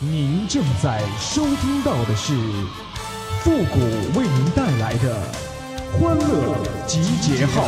[0.00, 2.32] 您正在收听到的是
[3.40, 3.80] 复古
[4.16, 5.20] 为您带来的
[5.98, 7.64] 欢乐集结号。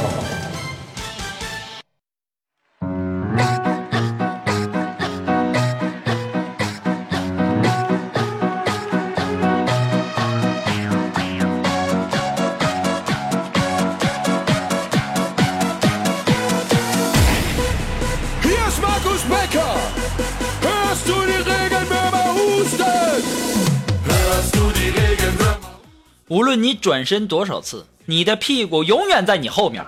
[26.30, 29.84] 无论你转身多少次，你的屁股永远在你后面。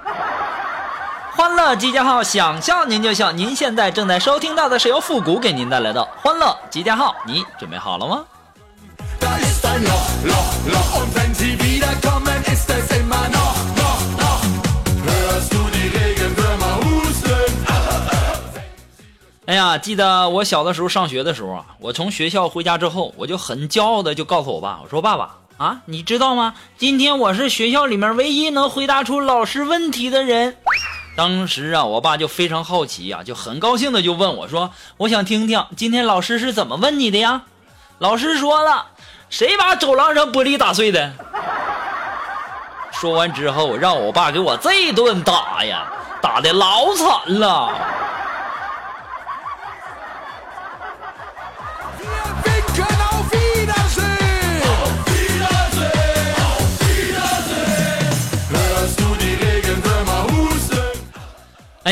[1.36, 3.30] 欢乐集结号，想笑您就笑。
[3.30, 8.24] 您现在正在收听到的是由复古给您带来的欢乐集结号，你准备好了吗？
[19.46, 25.36] 哎呀，记得我小的时候上学的时候啊，我从学校回家之后，我就很骄傲的就告诉我爸，我说爸爸。
[25.58, 26.54] 啊，你知道吗？
[26.76, 30.56] 今天我是学校里面唯一能回答出老师问题的人。
[31.16, 37.42] 当时啊，我爸就非常好奇呀，就很高兴的就问我说：“我想听听今天老师是怎么问你的呀？”
[37.98, 38.86] 老师说了
[39.30, 41.12] ：“谁把走廊上玻璃打碎的？”
[42.90, 45.86] 说完之后，让我爸给我这顿打呀，
[46.20, 47.72] 打的老惨了。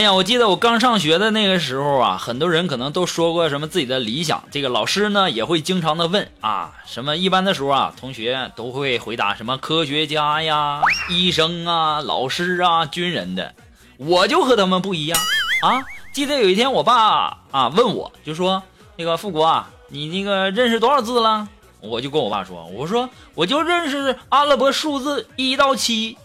[0.00, 4.42] 哎呀，我记得我刚上学的那个时候啊，很多人可能都说过什么自己的理想。
[4.50, 13.54] 这个老师呢也会经常的问啊，什么一般的时候啊，同学都会回答什么科学家呀、 医生啊、老师啊、军人的。
[13.98, 15.20] 我就和他们不一样
[15.60, 15.84] 啊。
[16.14, 18.62] 记得有一天我爸啊问我就说，
[18.96, 21.46] 那个富国啊，你那个认识多少字了？
[21.82, 26.16] 我就跟我爸说，我说我就认识阿拉伯数字一到七。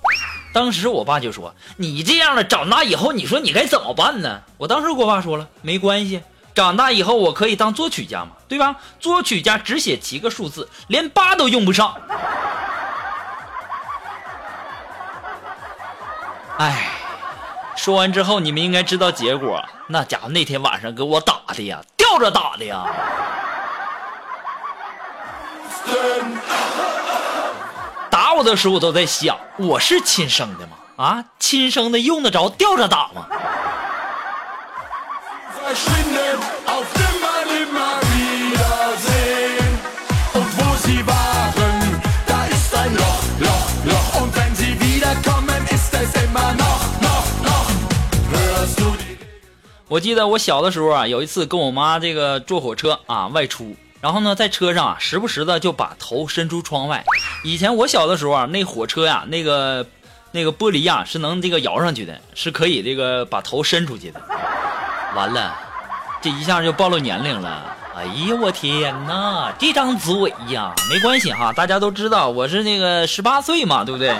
[0.55, 8.77] 当时我爸就说：“你这样的长大以后，你说你该怎么办呢？”我当时跟我爸说了：“没关系，长大以后我可以当作曲家嘛，对吧？
[8.97, 11.93] 作曲家只写七个数字，连八都用不上。”
[16.57, 16.87] 哎，
[17.75, 19.61] 说完之后，你们应该知道结果。
[19.89, 22.85] 那家伙那天晚上给我打的呀，吊着打的呀。
[28.37, 30.75] 我的时候我都在想，我是亲生的吗？
[30.97, 33.25] 啊，亲生的用得着吊着打吗？
[49.87, 53.73] 我记得我小的时候啊，有一次跟我妈这个坐火车啊外出。
[54.05, 57.03] 然后呢，在车上啊，时不时的就把头伸出窗外。
[57.43, 59.83] 以前我小的时候啊，那火车呀，那个
[60.31, 64.21] 那个玻璃呀，是能这个摇上去的，是可以这个把头伸出去的。
[65.15, 65.55] 完了，
[66.21, 67.75] 这一下就暴露年龄了。
[67.95, 74.13] 哎呀，我天哪，这张嘴呀，没关系哈，大家都知道我是那个十八岁嘛，对不对？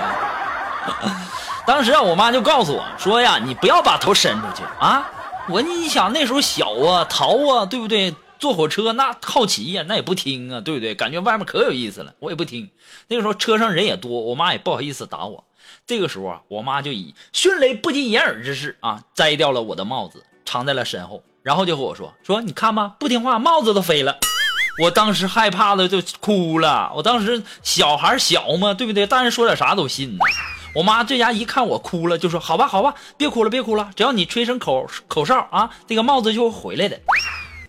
[1.67, 5.05] 当时啊，我妈就告诉我说呀，你不要把头伸出去啊。
[5.47, 8.15] 我你想那时候小啊，淘啊，对不对？
[8.45, 10.93] 坐火车那好奇呀，那也不听啊，对不对？
[10.93, 12.69] 感觉外面可有意思了，我也不听。
[13.07, 15.43] 那个时候车上人也多，我妈也不好意思打我。
[15.87, 24.15] 这个时候啊，我妈就以迅雷不及掩耳之势啊，摘掉了我的帽子，藏在了身后，然后就和我说：“说你看吧，不听话，帽子都飞了。”
[24.79, 26.91] 我当时害怕的就哭了。
[26.95, 29.07] 我当时小孩小嘛，对不对？
[29.07, 30.19] 大人说点啥都信呢。
[30.75, 37.01] 我妈这家一看我哭了，就说：“好吧，好吧，别哭了，别哭了，只要你吹声口口哨啊，这个帽子就会回来的。”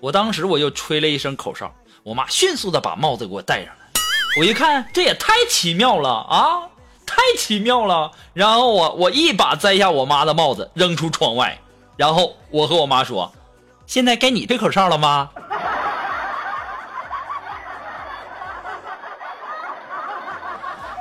[0.00, 3.80] 我当时我就吹了一声口哨，我妈迅速的把帽子给我戴上了。
[4.38, 6.68] 我一看，这也太奇妙了啊，
[7.06, 8.12] 太奇妙了！
[8.34, 11.58] 然后我我一把摘下我妈的帽子扔出窗外，
[11.96, 13.32] 然后我和我妈说
[13.86, 15.30] ：“现在该你吹口哨了吗？”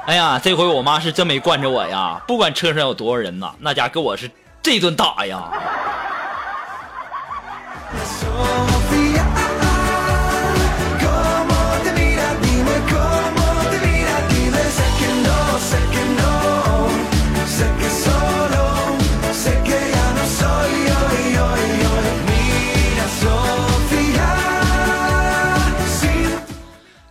[0.07, 2.23] 哎呀，这回我妈是真没惯着我呀！
[2.25, 4.31] 不管车上有多少人呐，那家给我是
[4.61, 5.51] 这顿打呀！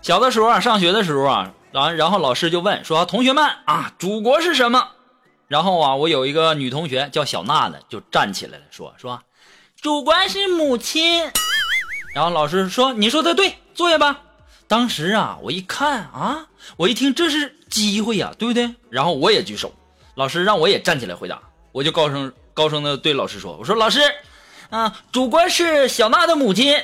[0.04, 4.86] 小的时候啊，上学的时候啊，然然后老师就问说：“同学们啊，祖国是什么？”
[5.48, 9.22] 然后啊，我有一个女同学叫小娜的，就站起来了说：“说，
[9.80, 11.22] 祖国是母亲。”
[12.14, 14.20] 然后老师说：“你说的对，坐下吧。”
[14.68, 18.74] 当时啊，我一看啊，我一听这是机会呀，对不对？
[18.90, 19.72] 然后我也举手，
[20.16, 21.40] 老师让我也站起来回答，
[21.72, 24.00] 我就高声高声的对老师说：“我说老师，
[24.68, 26.76] 啊，主播是小娜的母亲。”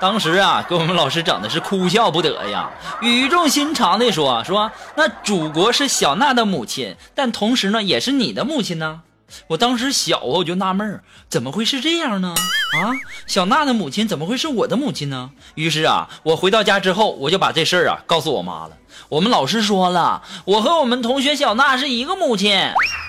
[0.00, 2.70] 当时啊，给我们老师整的是哭笑不得呀，
[3.02, 9.02] 语重心长的说：“说那祖国是小娜的母亲，但同时呢，也是你的母亲呢。”
[9.46, 12.34] 我当时小啊，我就纳闷儿，怎么会是这样呢？
[12.80, 12.90] 啊，
[13.28, 15.30] 小娜的母亲怎么会是我的母亲呢？
[15.54, 18.70] 于是啊，我回到家之后，我就把这事儿啊告诉我妈了。
[19.08, 22.58] 我们老师说了，我和我们同学小娜是一个母亲。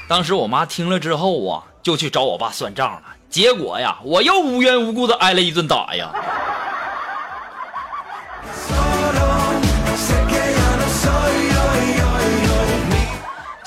[0.08, 3.04] 当时我妈听了之后啊，就去找我爸算账了。
[3.30, 6.12] 结果呀，我又无缘无故的挨了一顿打呀。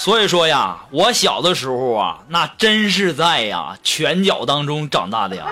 [0.05, 5.47] 所以说呀，我小的时候啊，那真是在呀拳脚当中长大的呀。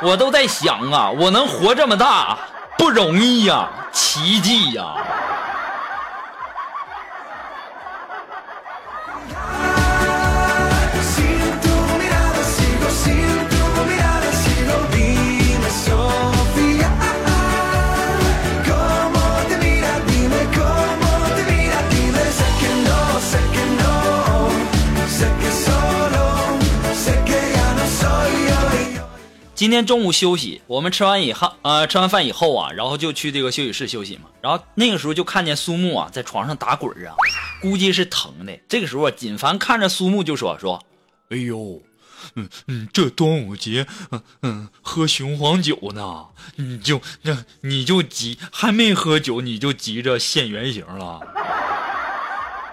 [0.00, 2.38] 我都在想啊，我能活这么大
[2.78, 4.94] 不容易呀，奇迹呀。
[29.60, 34.22] 今天中午休息，我们吃完以后，呃，吃完饭以后啊，然后就去这个休息室休息嘛。
[34.40, 37.12] 然后那个时候就看见苏木啊在床上打滚啊，
[37.60, 38.58] 估计是疼的。
[38.70, 40.82] 这个时候啊，锦凡看着苏木就说：“说，
[41.28, 41.82] 哎呦，
[42.36, 51.20] 嗯嗯，这端午节，嗯嗯，喝雄黄酒呢，你就那你就急，还没喝酒你就急着现原形了。”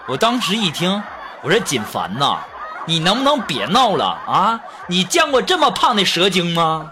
[0.07, 1.03] 我当时一听，
[1.43, 2.39] 我说：“锦凡呐。”
[2.87, 4.59] 你能不能别闹了啊？
[4.87, 6.89] 你见过这么胖的蛇精吗？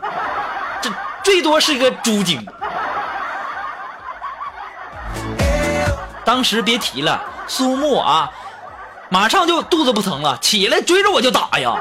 [0.81, 0.91] 这
[1.23, 2.45] 最多是个猪精。
[6.25, 8.29] 当时别提了，苏木啊，
[9.09, 11.73] 马上就肚子不疼了，起来追着我就打呀。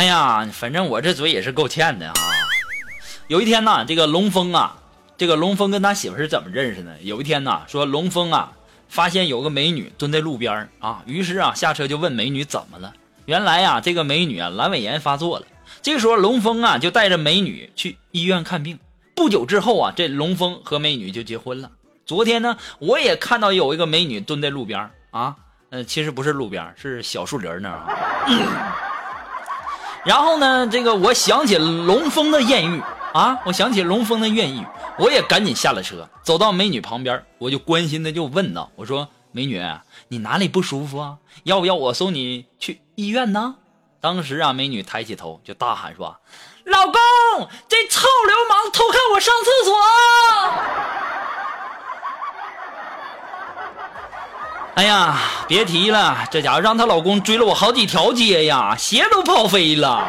[0.00, 2.14] 哎呀，反正我这嘴也是够欠的啊！
[3.28, 4.74] 有一天呢，这个龙峰啊，
[5.18, 6.98] 这个龙峰跟他媳妇是怎么认识的？
[7.02, 8.50] 有一天呢，说龙峰啊，
[8.88, 12.94] 发现有个美女蹲在路边啊，于是啊下车就问美女怎么了。
[13.26, 15.44] 原来呀，这个美女啊阑尾炎发作了。
[15.82, 18.78] 这个时候龙峰啊就带着美女去医院看病。
[19.14, 21.70] 不久之后啊，这龙峰和美女就结婚了。
[22.06, 25.36] 昨天呢，我也看到有一个美女蹲在路边啊，
[25.68, 28.86] 呃，其实不是路边，是小树林那儿。
[30.04, 32.82] 然后呢，这个我想起龙峰的艳遇
[33.12, 34.64] 啊，我想起龙峰的艳遇，
[34.98, 39.62] 我也赶紧下了车，走到美女旁边，我就关心的就问道：“我说美女，
[40.08, 41.16] 你哪里不舒服啊？
[41.44, 43.56] 要不要我送你去医院呢？”
[44.00, 46.16] 当时啊，美女抬起头就大喊说
[46.64, 49.74] ：“老公，这臭流氓偷看我上厕所！”
[54.80, 55.14] 哎呀，
[55.46, 60.02] 别提了，这家伙让她老公追了我好几条街呀，鞋都跑飞了。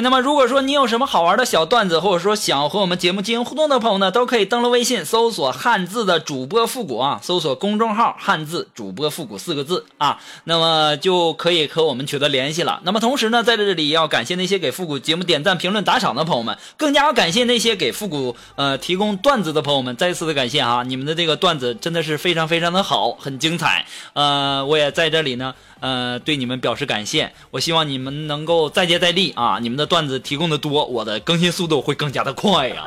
[0.00, 12.80] 那么，如果说你有什么好玩的小段子，或者说想和我们节目进行互动的朋友呢，都可以登录微信搜索“汉字的主播复古”啊，搜索公众号“汉字主播复古”四个字啊，那么就可以和我们取得联系了。
[12.84, 23.86] 那么同时呢，在这里要感谢那些给复古节目点赞、评论、打赏的朋友们，更加要感谢那些给复古呃提供段子的朋友们，再次的感谢啊，你们的这个段子真的是非常非常的好，很精彩。
[24.12, 25.54] 呃，我也在这里呢。
[25.80, 27.32] 呃，对你们表示感谢。
[27.52, 29.60] 我希望你们能够再接再厉啊！
[29.60, 32.84] 你们的段子提供的多，我的更新速度会更加的快呀。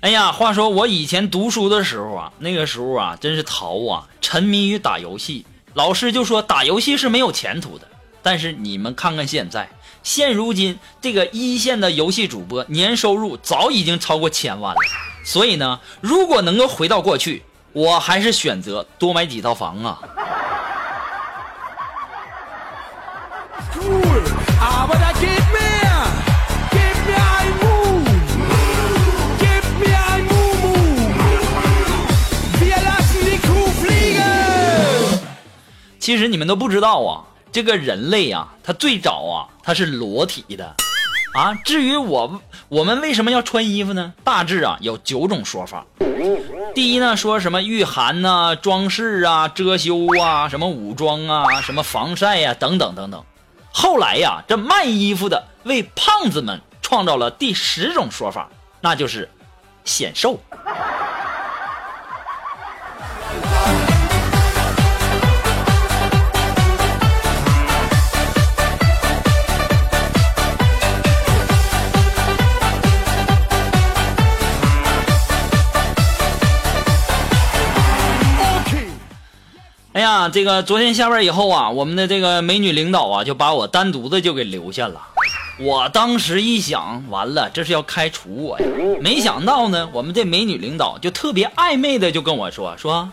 [0.00, 5.46] 哎呀，话说我以前读书的时候啊，那个时候啊，真是淘啊，沉迷于打游戏。
[5.74, 7.86] 老师就说打游戏是没有前途的。
[8.22, 9.68] 但是你们看看现在
[10.02, 14.80] 现如今这个一线的游戏主播年收入早已经超过千万了。
[15.24, 20.00] 所以呢如果能够回到过去我还是选择多买几套房啊。
[36.02, 40.74] 其实你们都不知道啊这个人类啊，他最早啊，他是裸体的，
[41.34, 41.54] 啊。
[41.66, 42.40] 至于我
[42.70, 44.14] 我们为什么要穿衣服呢？
[44.24, 45.84] 大致啊有九种说法。
[46.74, 53.22] 第一呢，说什么御寒呐、装饰啊、遮羞啊、什么武装啊、什么防晒呀等等等等。
[53.70, 58.48] 后来呀，这卖衣服的为胖子们创造了第十种说法，
[58.80, 59.28] 那就是
[59.84, 60.40] 显瘦。
[80.28, 85.00] 这个昨天下班以后啊，我们的这个美女领导啊，就把我单独的就给留下了。
[85.60, 88.66] 我当时一想，完了，这是要开除我呀！
[89.00, 93.08] 没想到呢，我们这美女领导就特别暧昧的就跟我说说，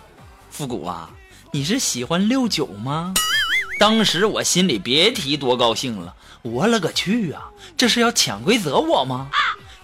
[0.50, 1.10] 复古啊，
[1.52, 3.14] 你是喜欢六九吗？
[3.80, 7.44] 当时我心里别提多高兴了，我勒个去啊，
[7.78, 9.28] 这是要潜规则我吗？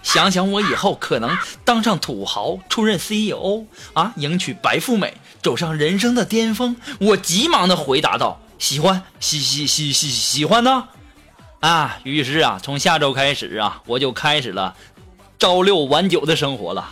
[0.05, 1.35] 想想我以后可能
[1.65, 5.17] 当上土豪，出任 CEO 啊，迎娶白富美。
[5.41, 10.87] 走上人生的巅峰，我急忙的回答道：“喜欢，喜喜喜喜喜欢呢。”
[11.59, 14.75] 啊，于是啊，从下周开始啊，我就开始了
[15.39, 16.87] 朝六晚九的生活了。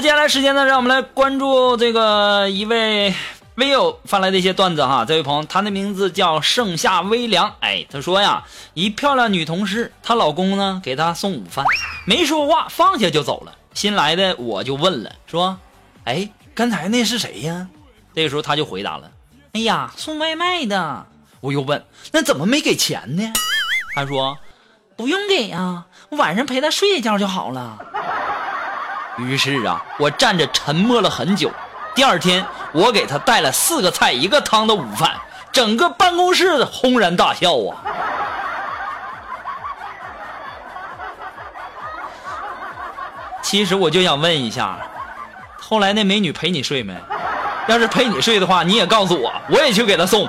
[0.00, 3.14] 接下来时间呢，让我们来关注这个一位
[3.56, 5.04] 微友发来的一些段子哈。
[5.04, 7.54] 这位朋友，他的名字叫盛夏微凉。
[7.60, 8.42] 哎，他说呀，
[8.72, 11.66] 一漂亮女同事，她老公呢给她送午饭，
[12.06, 13.54] 没说话，放下就走了。
[13.74, 15.58] 新来的我就问了，说，
[16.04, 17.68] 哎，刚才那是谁呀？
[18.14, 19.10] 这个时候他就回答了，
[19.52, 21.06] 哎呀，送外卖的。
[21.40, 23.30] 我又问，那怎么没给钱呢？
[23.94, 24.38] 他说，
[24.96, 27.78] 不用给呀，晚上陪他睡一觉就好了。
[29.18, 31.50] 于是啊，我站着沉默了很久。
[31.94, 35.12] 第二天，我给他带了四个菜一个汤的午饭，
[35.52, 37.82] 整个办公室轰然大笑啊！
[43.42, 44.78] 其实我就想问一下，
[45.60, 46.94] 后来那美女陪你睡没？
[47.66, 50.28] 要是陪你睡的话，你也告诉我，我也去给她送。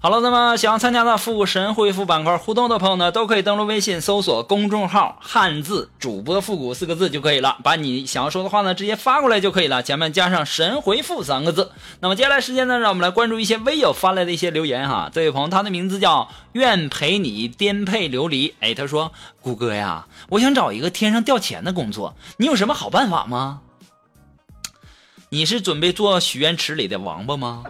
[0.00, 11.72] 好了，那么想要参加的复古神回复板块互动的朋友呢，都可以登录微信搜索公众号“汉字主播复古”四个字就可以了，把你想要说的话呢直接发过来就可以了，前面加上“神回复”三个字。
[11.98, 15.10] 那么接下来时间呢，让我们来关注一些微友发来的一些留言哈。
[15.12, 19.10] 这位朋友他的名字叫愿陪你颠沛流离，哎，他说
[19.42, 23.62] ：“谷歌呀，我想找一个天上掉钱的工作，你有什么好办法吗？
[25.30, 27.64] 你是准备做许愿池里的王八吗？”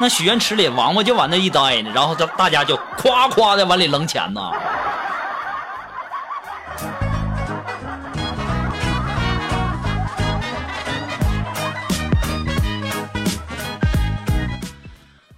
[0.00, 4.50] 那许愿池里王八就往那一待呢，然后大大家就夸夸的往里扔钱呢。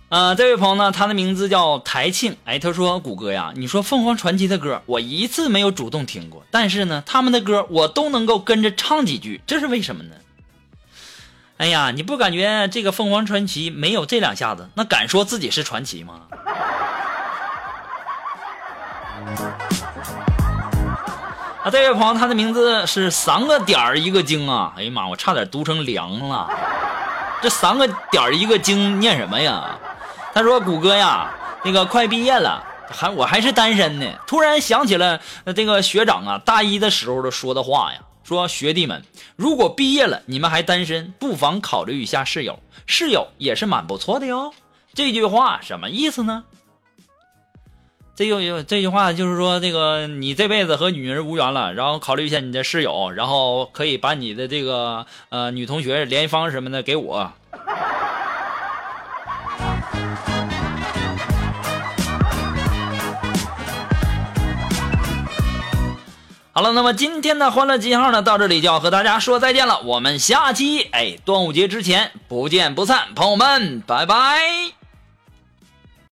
[0.08, 2.36] 呃，这位朋友呢，他的名字叫台庆。
[2.44, 10.14] 哎，他说：“谷歌呀，你说凤凰传奇的歌，我一次没有主动听过，但是呢，他们的歌我都能够跟着唱几句，这是为什么呢？”
[11.58, 16.20] 哎呀，你不感觉这个凤凰传奇没有这两下子，那敢说自己是传奇吗？
[21.64, 24.74] 啊，这位朋友，他的名字是三个点儿一个经啊！
[24.76, 26.50] 哎呀妈，我差点读成凉了。
[27.40, 29.78] 这三个点儿一个经念什么呀？
[30.34, 31.30] 他说：“谷歌呀，
[31.64, 34.06] 那个快毕业了，还我还是单身呢。
[34.26, 35.18] 突然想起了
[35.54, 39.04] 这个学长啊，大一的时候的说的话呀。”说学弟们，
[39.36, 44.52] 如果毕业了你们还单身，不妨考虑一下室友，室友也是蛮不错的哟。
[44.94, 46.42] 这句话什么意思呢？
[48.16, 57.32] 这个这句话就是说，这个你这辈子和女人无缘了，然后考虑一下你的室友，然后可以把你的这个呃女同学联系方式什么的给我。
[66.56, 69.80] 好了，那么今天的欢乐记号呢，到这里就要和大家说再见了。
[69.80, 74.75] 我们下期哎，端午节之前不见不散，朋友们，拜拜。